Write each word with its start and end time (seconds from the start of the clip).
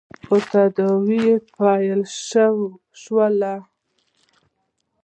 خو 0.25 0.37
تداوې 0.49 1.19
يې 1.27 1.35
پیل 1.55 2.01
شول. 3.03 3.39